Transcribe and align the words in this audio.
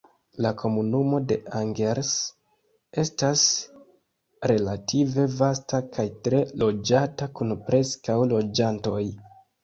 La 0.43 0.49
komunumo 0.59 1.17
de 1.31 1.35
Angers 1.57 2.13
estas 3.01 3.43
relative 4.51 5.25
vasta 5.41 5.81
kaj 5.97 6.05
tre 6.29 6.39
loĝata 6.63 7.29
kun 7.41 7.53
preskaŭ 7.69 8.17
loĝantoj. 8.33 9.03